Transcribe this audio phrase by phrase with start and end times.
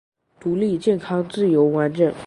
[0.39, 2.11] 独立健康自由完整